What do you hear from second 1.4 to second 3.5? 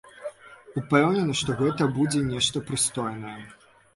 што гэта будзе нешта прыстойнае.